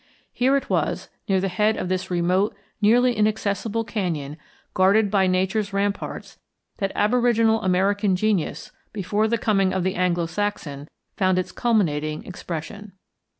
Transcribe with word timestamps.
Here 0.33 0.57
it 0.57 0.67
was, 0.67 1.09
near 1.29 1.39
the 1.39 1.47
head 1.47 1.77
of 1.77 1.87
this 1.87 2.09
remote, 2.09 2.55
nearly 2.81 3.13
inaccessible, 3.15 3.83
canyon, 3.83 4.37
guarded 4.73 5.11
by 5.11 5.27
nature's 5.27 5.73
ramparts, 5.73 6.39
that 6.79 6.91
aboriginal 6.95 7.61
American 7.61 8.15
genius 8.15 8.71
before 8.93 9.27
the 9.27 9.37
coming 9.37 9.73
of 9.73 9.83
the 9.83 9.93
Anglo 9.93 10.25
Saxon 10.25 10.87
found 11.17 11.37
its 11.37 11.51
culminating 11.51 12.25
expression. 12.25 12.93